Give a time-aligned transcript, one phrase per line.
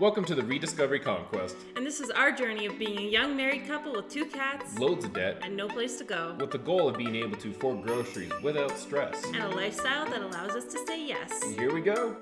[0.00, 1.56] Welcome to the Rediscovery Conquest.
[1.76, 5.04] And this is our journey of being a young married couple with two cats Loads
[5.04, 7.82] of debt, and no place to go, with the goal of being able to afford
[7.82, 9.22] groceries without stress.
[9.26, 11.42] and a lifestyle that allows us to say yes.
[11.52, 12.16] Here we go.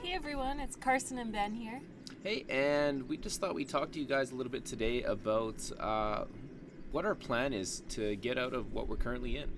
[0.00, 1.80] Hey everyone, it's Carson and Ben here.
[2.22, 5.68] Hey, and we just thought we'd talk to you guys a little bit today about
[5.80, 6.26] uh,
[6.92, 9.50] what our plan is to get out of what we're currently in.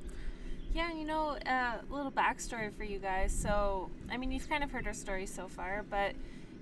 [0.75, 3.31] Yeah, you know, uh, a little backstory for you guys.
[3.31, 6.15] So, I mean, you've kind of heard our story so far, but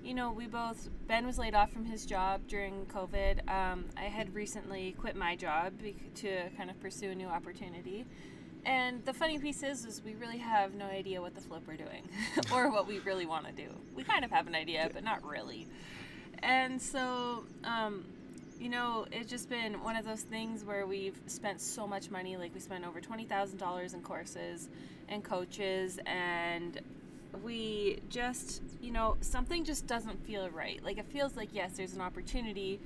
[0.03, 3.47] you know, we both Ben was laid off from his job during COVID.
[3.49, 5.73] Um, I had recently quit my job
[6.15, 8.05] to kind of pursue a new opportunity.
[8.65, 11.77] And the funny piece is, is we really have no idea what the flip we're
[11.77, 12.09] doing,
[12.53, 13.69] or what we really want to do.
[13.95, 15.67] We kind of have an idea, but not really.
[16.39, 18.05] And so, um,
[18.61, 22.37] you know, it's just been one of those things where we've spent so much money.
[22.37, 24.69] Like we spent over twenty thousand dollars in courses
[25.09, 26.79] and coaches, and
[27.43, 30.79] we just, you know, something just doesn't feel right.
[30.85, 32.79] Like it feels like yes, there's an opportunity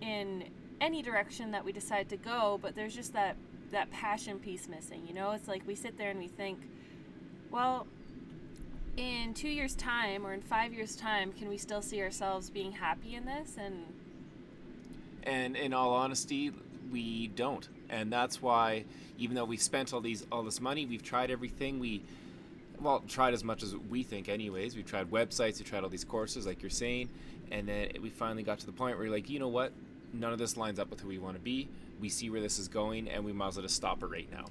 [0.00, 0.44] in
[0.80, 3.36] any direction that we decide to go, but there's just that
[3.70, 5.06] that passion piece missing.
[5.06, 6.58] You know, it's like we sit there and we think,
[7.50, 7.86] well,
[8.96, 12.72] in two years' time or in five years' time, can we still see ourselves being
[12.72, 13.56] happy in this?
[13.58, 13.84] And
[15.28, 16.52] And in all honesty,
[16.90, 17.68] we don't.
[17.90, 18.84] And that's why,
[19.18, 21.78] even though we've spent all these all this money, we've tried everything.
[21.78, 22.02] We
[22.80, 24.74] well tried as much as we think, anyways.
[24.74, 27.10] We've tried websites, we tried all these courses, like you're saying,
[27.50, 29.72] and then we finally got to the point where we're like, you know what?
[30.14, 31.68] None of this lines up with who we want to be.
[32.00, 34.30] We see where this is going, and we might as well just stop it right
[34.32, 34.46] now.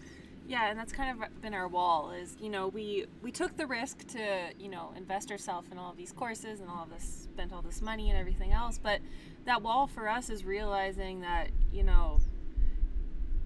[0.47, 2.11] Yeah, and that's kind of been our wall.
[2.11, 5.93] Is you know we we took the risk to you know invest ourselves in all
[5.93, 9.01] these courses and all of this spent all this money and everything else, but
[9.45, 12.19] that wall for us is realizing that you know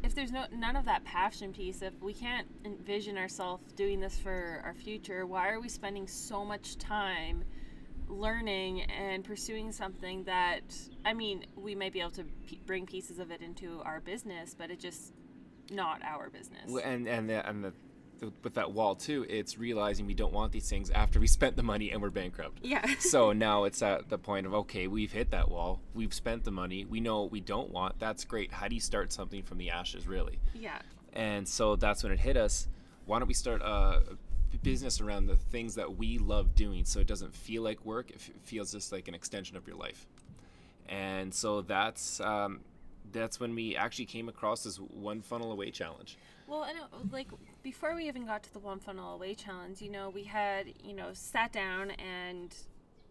[0.03, 4.17] if there's no none of that passion piece, if we can't envision ourselves doing this
[4.17, 7.44] for our future, why are we spending so much time
[8.07, 10.61] learning and pursuing something that
[11.05, 14.56] I mean, we may be able to p- bring pieces of it into our business,
[14.57, 15.13] but it just
[15.71, 16.71] not our business.
[16.83, 17.73] And and the, and the,
[18.43, 21.63] with that wall too, it's realizing we don't want these things after we spent the
[21.63, 22.59] money and we're bankrupt.
[22.61, 22.85] yeah.
[22.99, 26.51] so now it's at the point of okay, we've hit that wall, we've spent the
[26.51, 27.99] money, we know what we don't want.
[27.99, 28.51] That's great.
[28.51, 30.39] How do you start something from the ashes, really?
[30.53, 30.79] yeah.
[31.13, 32.69] And so that's when it hit us.
[33.05, 34.01] Why don't we start a
[34.63, 38.11] business around the things that we love doing, so it doesn't feel like work.
[38.11, 40.07] It feels just like an extension of your life.
[40.88, 42.61] And so that's um,
[43.12, 46.17] that's when we actually came across this one funnel away challenge.
[46.47, 47.28] Well, and know, like
[47.63, 50.94] before we even got to the one funnel away challenge, you know, we had you
[50.94, 52.53] know sat down and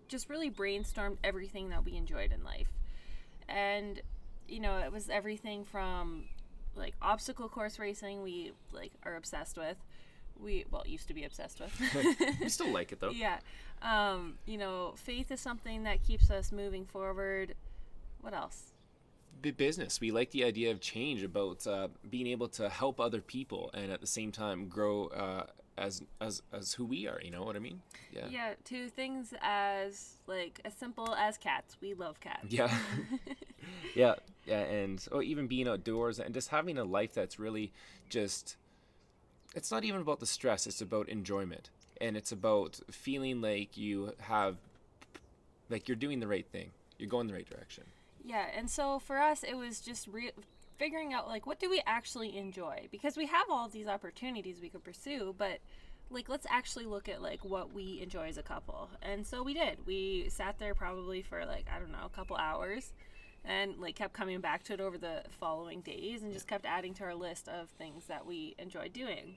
[0.09, 2.73] just really brainstormed everything that we enjoyed in life,
[3.49, 4.03] and
[4.49, 6.25] you know, it was everything from
[6.75, 9.77] like obstacle course racing, we like are obsessed with.
[10.39, 12.39] We well used to be obsessed with.
[12.41, 13.11] we still like it though.
[13.11, 13.39] yeah,
[13.83, 17.55] um, you know, faith is something that keeps us moving forward.
[18.21, 18.73] What else?
[19.41, 20.01] B- business.
[20.01, 23.91] We like the idea of change about uh, being able to help other people and
[23.91, 25.47] at the same time grow uh,
[25.79, 27.21] as as as who we are.
[27.23, 27.81] You know what I mean?
[28.13, 28.27] Yeah.
[28.29, 31.77] Yeah, to things as like as simple as cats.
[31.81, 32.47] We love cats.
[32.49, 32.73] Yeah.
[33.95, 34.15] yeah.
[34.47, 34.61] Yeah.
[34.61, 37.73] And or even being outdoors and just having a life that's really
[38.09, 38.57] just.
[39.57, 40.69] It's not even about the stress.
[40.69, 41.71] It's about enjoyment,
[42.01, 44.59] and it's about feeling like you have,
[45.69, 46.71] like you're doing the right thing.
[46.99, 47.83] You're going the right direction.
[48.25, 50.33] Yeah, and so for us, it was just re-
[50.79, 54.69] figuring out like what do we actually enjoy because we have all these opportunities we
[54.69, 55.59] could pursue, but
[56.11, 58.91] like let's actually look at like what we enjoy as a couple.
[59.03, 59.79] And so we did.
[59.87, 62.93] We sat there probably for like I don't know a couple hours,
[63.45, 66.95] and like kept coming back to it over the following days, and just kept adding
[66.95, 69.37] to our list of things that we enjoyed doing.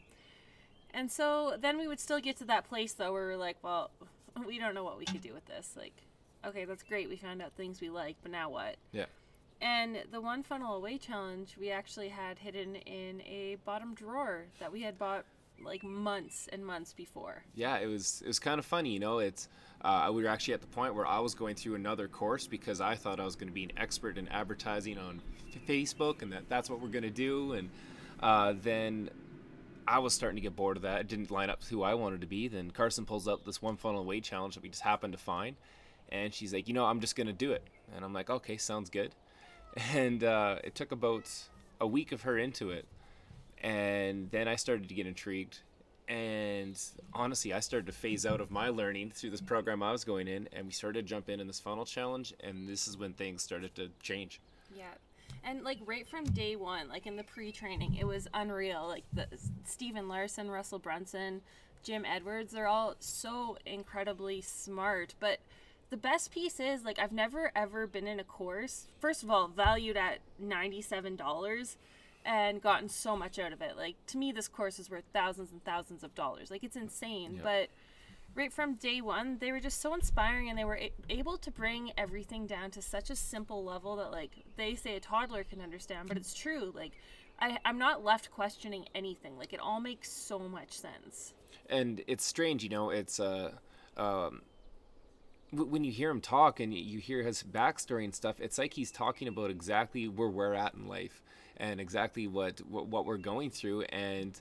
[0.93, 3.91] And so then we would still get to that place though where we're like, well,
[4.47, 5.73] we don't know what we could do with this.
[5.77, 6.03] Like,
[6.45, 7.09] okay, that's great.
[7.09, 8.75] We found out things we like, but now what?
[8.91, 9.05] Yeah.
[9.61, 14.71] And the one funnel away challenge we actually had hidden in a bottom drawer that
[14.71, 15.25] we had bought
[15.63, 17.43] like months and months before.
[17.55, 19.47] yeah it was it was kind of funny you know it's
[19.83, 22.81] uh, we were actually at the point where i was going through another course because
[22.81, 25.21] i thought i was going to be an expert in advertising on
[25.67, 27.69] facebook and that that's what we're going to do and
[28.21, 29.09] uh, then
[29.87, 31.93] i was starting to get bored of that it didn't line up with who i
[31.93, 34.81] wanted to be then carson pulls up this one funnel away challenge that we just
[34.81, 35.55] happened to find
[36.13, 37.63] and she's like you know i'm just to do it
[37.93, 39.13] and i'm like okay sounds good
[39.93, 41.29] and uh, it took about
[41.81, 42.85] a week of her into it
[43.63, 45.59] and then I started to get intrigued.
[46.09, 46.77] And
[47.13, 50.27] honestly, I started to phase out of my learning through this program I was going
[50.27, 53.13] in, and we started to jump in in this funnel challenge, and this is when
[53.13, 54.41] things started to change.
[54.75, 54.91] Yeah.
[55.45, 58.85] And like right from day one, like in the pre-training, it was unreal.
[58.85, 59.27] Like the
[59.63, 61.41] Stephen Larsen, Russell Brunson,
[61.83, 65.15] Jim Edwards, they're all so incredibly smart.
[65.21, 65.39] But
[65.93, 69.47] the best piece is like I've never ever been in a course, first of all,
[69.47, 71.75] valued at $97
[72.25, 73.77] and gotten so much out of it.
[73.77, 76.49] Like to me this course is worth thousands and thousands of dollars.
[76.49, 77.41] Like it's insane, Yeah.
[77.43, 77.69] but
[78.35, 81.51] right from day one they were just so inspiring and they were a- able to
[81.51, 85.61] bring everything down to such a simple level that like they say a toddler can
[85.61, 86.93] understand but it's true like
[87.39, 91.35] I, i'm not left questioning anything like it all makes so much sense
[91.69, 92.89] and it's strange, you know.
[92.89, 93.51] It's uh,
[93.97, 94.41] um,
[95.53, 98.91] when you hear him talk and you hear his backstory and stuff, it's like he's
[98.91, 101.21] talking about exactly where we're at in life
[101.57, 104.39] and exactly what what, what we're going through, and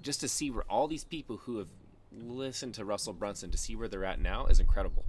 [0.00, 1.68] just to see where all these people who have
[2.12, 5.04] listened to Russell Brunson to see where they're at now is incredible,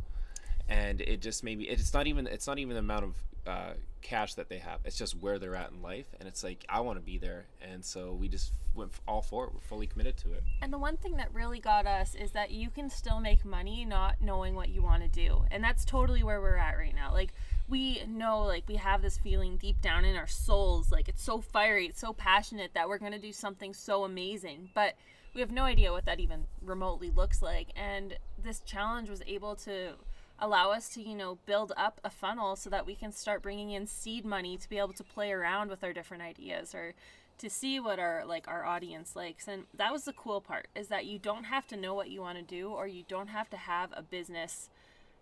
[0.67, 1.65] and it just made me.
[1.65, 3.15] It's not even it's not even the amount of
[3.45, 4.79] uh, cash that they have.
[4.85, 7.45] It's just where they're at in life, and it's like I want to be there,
[7.61, 9.53] and so we just went all for it.
[9.53, 10.43] We're fully committed to it.
[10.61, 13.85] and the one thing that really got us is that you can still make money
[13.85, 17.11] not knowing what you want to do and that's totally where we're at right now
[17.13, 17.33] like
[17.67, 21.39] we know like we have this feeling deep down in our souls like it's so
[21.39, 24.95] fiery it's so passionate that we're going to do something so amazing but
[25.35, 29.55] we have no idea what that even remotely looks like and this challenge was able
[29.55, 29.91] to
[30.39, 33.71] allow us to you know build up a funnel so that we can start bringing
[33.71, 36.93] in seed money to be able to play around with our different ideas or
[37.37, 39.47] to see what our like our audience likes.
[39.47, 42.21] And that was the cool part is that you don't have to know what you
[42.21, 44.69] want to do or you don't have to have a business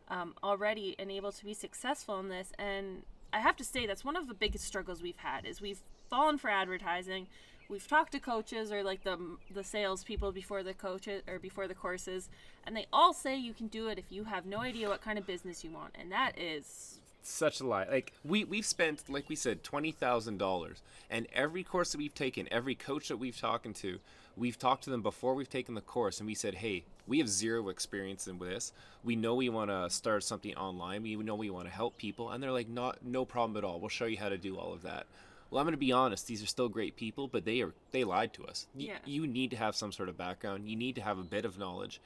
[0.07, 2.51] um, already and able to be successful in this.
[2.57, 3.03] And
[3.33, 6.37] i have to say that's one of the biggest struggles we've had is we've fallen
[6.37, 7.27] for advertising
[7.71, 9.17] we've talked to coaches or like the
[9.51, 12.29] the sales people before the coaches or before the courses
[12.65, 15.17] and they all say you can do it if you have no idea what kind
[15.17, 17.85] of business you want and that is such a lie.
[17.85, 22.15] Like we we've spent, like we said, twenty thousand dollars, and every course that we've
[22.15, 23.99] taken, every coach that we've talked to,
[24.35, 27.29] we've talked to them before we've taken the course, and we said, hey, we have
[27.29, 28.71] zero experience in this.
[29.03, 31.03] We know we want to start something online.
[31.03, 33.79] We know we want to help people, and they're like, not no problem at all.
[33.79, 35.05] We'll show you how to do all of that.
[35.51, 36.25] Well, I'm going to be honest.
[36.27, 38.67] These are still great people, but they are they lied to us.
[38.73, 38.97] Y- Yeah.
[39.05, 40.67] You need to have some sort of background.
[40.67, 42.01] You need to have a bit of knowledge,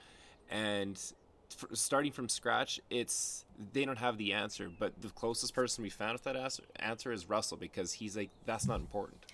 [0.49, 0.97] and
[1.51, 4.69] f- starting from scratch, it's they don't have the answer.
[4.77, 8.31] But the closest person we found with that answer, answer is Russell because he's like
[8.45, 9.25] that's not important.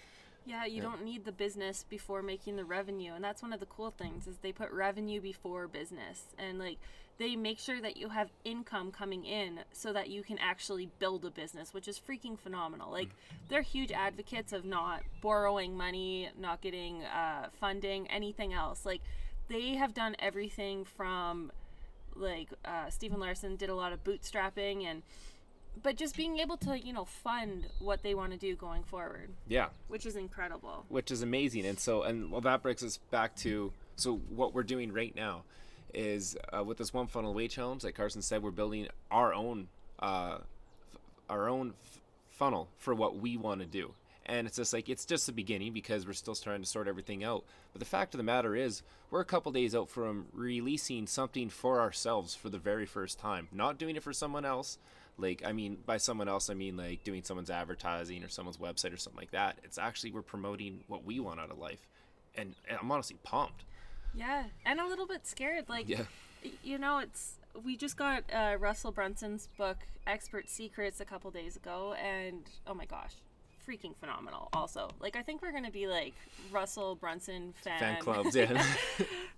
[0.45, 3.13] Yeah, you don't need the business before making the revenue.
[3.13, 6.23] And that's one of the cool things is they put revenue before business.
[6.37, 6.79] And like
[7.21, 11.23] they make sure that you have income coming in so that you can actually build
[11.23, 12.91] a business, which is freaking phenomenal.
[12.91, 13.09] Like
[13.47, 18.88] they're huge advocates of not borrowing money, not getting uh, funding, anything else.
[18.88, 19.01] Like
[19.50, 21.51] they have done everything from
[22.15, 25.03] like uh, Stephen Larsen did a lot of bootstrapping and
[25.83, 29.29] but just being able to, you know, fund what they want to do going forward,
[29.47, 30.85] Yeah, which is incredible.
[30.89, 31.67] which is amazing.
[31.67, 35.44] And so, and well, that brings us back to so what we're doing right now
[35.93, 39.67] is uh, with this one funnel away challenge, like Carson said, we're building our own
[39.99, 40.38] uh,
[40.93, 40.99] f-
[41.29, 41.99] our own f-
[42.29, 43.93] funnel for what we want to do.
[44.25, 47.23] And it's just like it's just the beginning because we're still trying to sort everything
[47.23, 47.43] out.
[47.73, 51.49] But the fact of the matter is, we're a couple days out from releasing something
[51.49, 53.47] for ourselves for the very first time.
[53.51, 54.77] Not doing it for someone else.
[55.17, 58.93] Like I mean, by someone else, I mean like doing someone's advertising or someone's website
[58.93, 59.57] or something like that.
[59.63, 61.88] It's actually we're promoting what we want out of life,
[62.35, 63.63] and, and I'm honestly pumped.
[64.13, 65.69] Yeah, and a little bit scared.
[65.69, 66.03] Like, Yeah.
[66.63, 71.55] you know, it's we just got uh, Russell Brunson's book Expert Secrets a couple days
[71.55, 73.13] ago, and oh my gosh,
[73.67, 74.50] freaking phenomenal.
[74.53, 76.13] Also, like I think we're gonna be like
[76.51, 78.63] Russell Brunson fan, Fan clubs, yeah.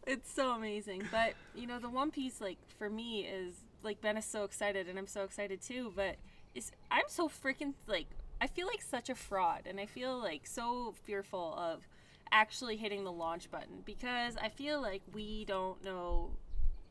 [0.08, 1.04] it's so amazing.
[1.12, 4.88] But you know, the one piece like for me is like Ben is so excited,
[4.88, 5.92] and I'm so excited too.
[5.96, 6.16] But
[6.56, 8.08] is I'm so freaking like
[8.40, 11.88] I feel like such a fraud, and I feel like so fearful of
[12.34, 16.32] actually hitting the launch button because I feel like we don't know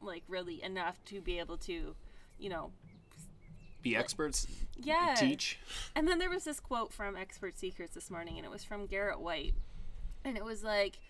[0.00, 1.94] like really enough to be able to,
[2.38, 2.70] you know,
[3.82, 4.46] Be experts,
[4.78, 5.14] yeah.
[5.16, 5.58] teach.
[5.94, 8.86] And then there was this quote from Expert Secrets this morning, and it was from
[8.86, 9.54] Garrett White.
[10.24, 11.00] And it was like,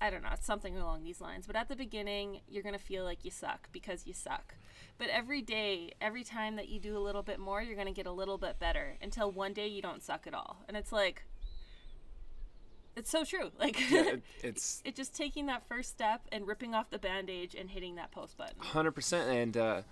[0.00, 1.46] I don't know, it's something along these lines.
[1.46, 4.54] But at the beginning, you're going to feel like you suck because you suck.
[4.96, 7.92] But every day, every time that you do a little bit more, you're going to
[7.92, 10.58] get a little bit better until one day you don't suck at all.
[10.68, 11.24] And it's like,
[12.96, 13.50] it's so true.
[13.58, 17.54] Like, Yeah, it, it's it just taking that first step and ripping off the bandage
[17.54, 18.56] and hitting that post button.
[18.60, 19.82] hundred percent, and uh,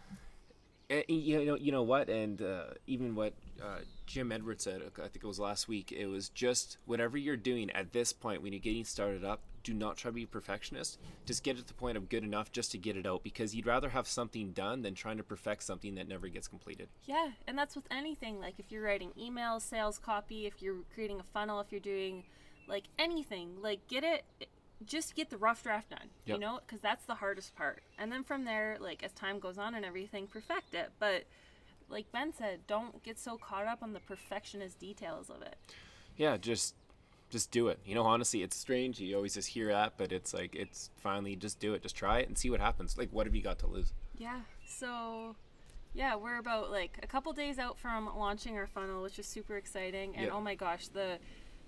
[0.91, 5.09] eh, you know, you know what, and uh, even what uh, Jim Edwards said, I
[5.09, 5.93] think it was last week.
[5.93, 9.41] It was just whatever you're doing at this point when you're getting started up.
[9.63, 10.99] Do not try to be a perfectionist.
[11.25, 13.55] Just get it to the point of good enough just to get it out because
[13.55, 16.89] you'd rather have something done than trying to perfect something that never gets completed.
[17.05, 18.41] Yeah, and that's with anything.
[18.41, 22.25] Like if you're writing emails, sales copy, if you're creating a funnel, if you're doing
[22.67, 24.25] like anything, like get it
[24.85, 27.83] just get the rough draft done, you know, because that's the hardest part.
[27.99, 30.91] And then from there, like as time goes on and everything, perfect it.
[30.99, 31.25] But
[31.89, 35.57] like Ben said, don't get so caught up on the perfectionist details of it.
[36.17, 36.75] yeah, just
[37.31, 37.79] just do it.
[37.87, 39.01] You know, honestly, it's strange.
[39.01, 41.83] You always just hear that, but it's like it's finally just do it.
[41.83, 42.99] Just try it and see what happens.
[42.99, 43.93] Like, what have you got to lose?
[44.19, 44.41] Yeah.
[44.67, 45.37] So,
[45.95, 49.57] yeah, we're about like a couple days out from launching our funnel, which is super
[49.57, 50.15] exciting.
[50.17, 50.33] And Yeah.
[50.33, 51.19] oh my gosh, the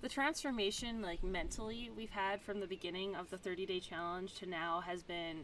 [0.05, 4.45] the transformation like mentally we've had from the beginning of the 30 day challenge to
[4.45, 5.39] now has been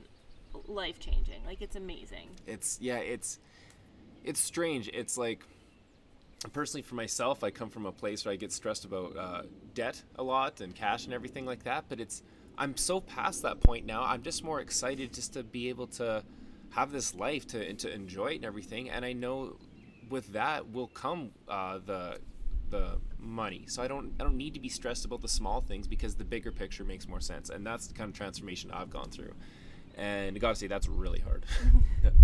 [0.66, 1.42] life changing.
[1.46, 2.28] Like it's amazing.
[2.46, 3.38] It's yeah, it's
[4.22, 4.90] it's strange.
[4.92, 5.46] It's like
[6.52, 10.02] personally for myself, I come from a place where I get stressed about uh, debt
[10.16, 11.86] a lot and cash and everything like that.
[11.88, 12.22] But it's
[12.58, 14.02] I'm so past that point now.
[14.02, 16.22] I'm just more excited just to be able to
[16.72, 18.90] have this life to and to enjoy it and everything.
[18.90, 19.56] And I know
[20.10, 22.18] with that will come uh, the
[22.70, 23.64] the money.
[23.66, 26.24] So I don't I don't need to be stressed about the small things because the
[26.24, 27.50] bigger picture makes more sense.
[27.50, 29.34] And that's the kind of transformation I've gone through.
[29.96, 31.44] And gotta say that's really hard.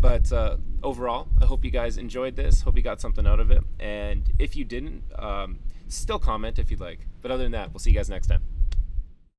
[0.00, 2.60] But uh, overall, I hope you guys enjoyed this.
[2.60, 3.62] Hope you got something out of it.
[3.80, 5.58] And if you didn't, um,
[5.88, 7.06] still comment if you'd like.
[7.22, 8.42] But other than that, we'll see you guys next time.